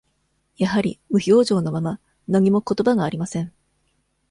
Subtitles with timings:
[0.57, 3.53] やはり無表情のまま、何もことばがありません。